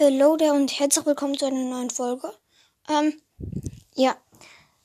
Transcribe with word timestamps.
Hallo 0.00 0.38
there 0.38 0.54
und 0.54 0.70
herzlich 0.80 1.04
willkommen 1.04 1.36
zu 1.36 1.44
einer 1.44 1.64
neuen 1.64 1.90
Folge. 1.90 2.32
Ähm, 2.88 3.20
ja, 3.94 4.16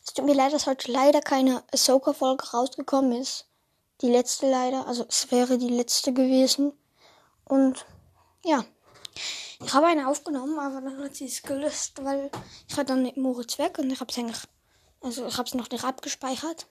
es 0.04 0.14
tut 0.14 0.26
mir 0.26 0.34
leid, 0.34 0.52
dass 0.52 0.68
heute 0.68 0.92
leider 0.92 1.22
keine 1.22 1.64
Ahsoka-Folge 1.72 2.52
rausgekommen 2.52 3.14
ist. 3.14 3.48
Die 4.02 4.10
letzte 4.10 4.52
leider, 4.52 4.86
also 4.86 5.06
es 5.08 5.32
wäre 5.32 5.58
die 5.58 5.70
letzte 5.70 6.12
gewesen. 6.12 6.74
Und 7.46 7.86
ja, 8.44 8.66
ich 9.64 9.74
habe 9.74 9.86
eine 9.86 10.10
aufgenommen, 10.10 10.60
aber 10.60 10.82
dann 10.82 11.02
hat 11.02 11.16
sie 11.16 11.28
es 11.28 11.42
gelöscht, 11.42 12.04
weil 12.04 12.30
ich 12.68 12.76
war 12.76 12.84
dann 12.84 13.04
mit 13.04 13.16
Moritz 13.16 13.58
weg 13.60 13.80
und 13.80 13.90
ich 13.90 14.02
habe 14.02 14.12
es 14.12 14.18
eigentlich, 14.18 14.44
also 15.00 15.26
ich 15.26 15.38
habe 15.38 15.48
es 15.48 15.54
noch 15.54 15.70
nicht 15.70 15.86
abgespeichert. 15.86 16.68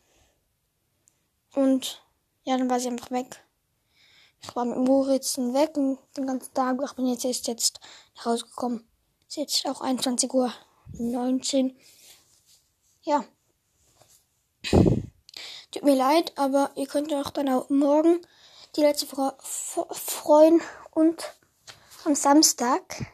Und 1.54 2.04
ja, 2.42 2.58
dann 2.58 2.68
war 2.68 2.80
sie 2.80 2.88
einfach 2.88 3.10
weg. 3.10 3.45
Ich 4.48 4.54
war 4.54 4.64
mit 4.64 4.78
Moritz 4.78 5.38
weg 5.38 5.76
und 5.76 5.98
den 6.16 6.26
ganzen 6.26 6.54
Tag. 6.54 6.78
Ich 6.84 6.92
bin 6.92 7.06
jetzt 7.08 7.24
erst 7.24 7.48
jetzt 7.48 7.80
rausgekommen. 8.24 8.86
Es 9.28 9.36
ist 9.36 9.36
jetzt 9.36 9.66
auch 9.66 9.80
21 9.80 10.32
Uhr 10.32 10.52
19. 10.92 11.76
Ja. 13.02 13.24
Tut 14.70 15.82
mir 15.82 15.96
leid, 15.96 16.32
aber 16.36 16.70
ihr 16.76 16.86
könnt 16.86 17.12
euch 17.12 17.30
dann 17.30 17.48
auch 17.48 17.68
morgen 17.70 18.20
die 18.76 18.82
letzte 18.82 19.06
Folge 19.06 19.36
freuen 19.42 20.60
und 20.92 21.34
am 22.04 22.14
Samstag. 22.14 23.04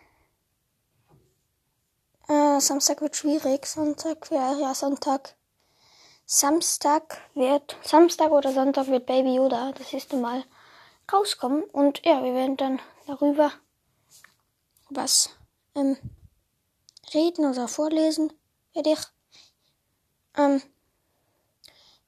Äh, 2.29 2.61
Samstag 2.61 3.01
wird 3.01 3.17
schwierig. 3.17 3.67
Sonntag, 3.67 4.31
ja, 4.31 4.55
ja, 4.59 4.75
Sonntag. 4.75 5.35
Samstag 6.27 7.19
wird, 7.35 7.77
Samstag 7.83 8.31
oder 8.31 8.53
Sonntag 8.53 8.87
wird 8.89 9.07
Baby 9.07 9.37
Yoda 9.37 9.73
das 9.73 9.93
erste 9.93 10.17
Mal 10.17 10.45
rauskommen. 11.12 11.65
Und 11.65 12.05
ja, 12.05 12.23
wir 12.23 12.34
werden 12.34 12.57
dann 12.57 12.80
darüber 13.07 13.53
was 14.91 15.30
ähm, 15.75 15.97
reden 17.15 17.47
oder 17.47 17.69
vorlesen, 17.69 18.33
werde 18.75 18.92
ich. 18.92 19.00
Ähm, 20.37 20.62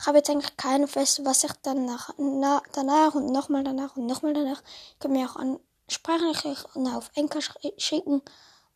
ich 0.01 0.07
habe 0.07 0.19
jetzt 0.19 0.31
eigentlich 0.31 0.57
keine 0.57 0.89
feste, 0.89 1.25
was 1.25 1.45
ich 1.45 1.53
dann 1.63 1.87
nach, 1.87 2.11
na, 2.19 2.63
danach 2.73 3.15
und 3.15 3.27
nochmal 3.27 3.65
danach 3.65 3.97
und 3.97 4.07
nochmal 4.07 4.35
danach. 4.35 4.63
Ich 4.93 4.99
kann 4.99 5.13
mir 5.13 5.31
auch 5.31 5.37
an 5.37 5.61
Sprachnachrichten 5.89 6.89
auf 6.89 7.11
Enker 7.15 7.41
schicken, 7.79 8.23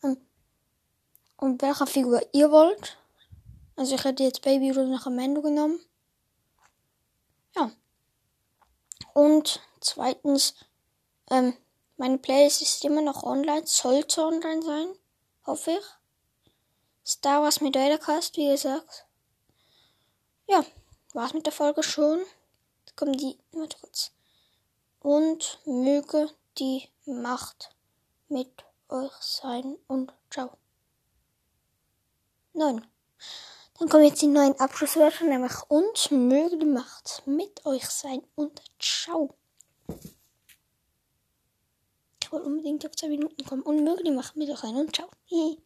ähm, 0.03 0.17
um 1.37 1.61
welche 1.61 1.87
Figur 1.87 2.23
ihr 2.33 2.51
wollt. 2.51 2.97
Also 3.77 3.95
ich 3.95 4.05
hätte 4.05 4.25
jetzt 4.25 4.43
Baby 4.43 4.69
Yoda 4.69 4.85
nach 4.85 5.07
Amendo 5.07 5.43
genommen. 5.43 5.81
Ja. 7.57 7.71
Und 9.19 9.61
zweitens, 9.81 10.55
ähm, 11.29 11.53
meine 11.97 12.19
Playlist 12.19 12.63
ist 12.63 12.85
immer 12.85 13.03
noch 13.03 13.25
online, 13.25 13.67
sollte 13.67 14.23
online 14.23 14.63
sein, 14.63 14.95
hoffe 15.45 15.73
ich. 15.73 16.53
Star 17.05 17.43
Wars 17.43 17.61
mit 17.61 17.75
Vadercast, 17.75 18.37
wie 18.37 18.49
gesagt. 18.49 19.07
Ja, 20.47 20.65
war's 21.15 21.35
mit 21.35 21.47
der 21.47 21.53
Folge 21.53 21.83
schon. 21.83 22.21
Jetzt 22.87 22.97
kommen 22.97 23.17
die, 23.17 23.37
warte 23.51 23.77
kurz. 23.81 24.13
Und 25.01 25.59
möge 25.65 26.31
die 26.57 26.89
Macht 27.05 27.75
mit 28.29 28.65
euch 28.89 29.15
sein 29.19 29.79
und 29.89 30.13
ciao. 30.31 30.57
Neun. 32.53 32.87
Dann 33.79 33.89
kommen 33.89 34.05
jetzt 34.05 34.23
die 34.23 34.27
neuen 34.27 34.59
Abschlusswörter, 34.59 35.25
nämlich 35.25 35.53
und 35.69 36.11
möge 36.11 36.59
die 36.59 36.67
Macht 36.67 37.23
mit 37.27 37.65
euch 37.65 37.87
sein 37.89 38.23
und 38.35 38.61
ciao. 38.81 39.37
Ich 42.21 42.33
wollte 42.33 42.47
unbedingt 42.47 42.85
auf 42.85 42.97
zwei 42.97 43.09
Minuten 43.09 43.45
kommen 43.45 43.63
und 43.63 43.85
möge 43.85 44.03
die 44.03 44.11
Macht 44.11 44.37
mit 44.37 44.51
euch 44.51 44.59
sein 44.59 44.75
und 44.75 44.95
ciao. 44.95 45.09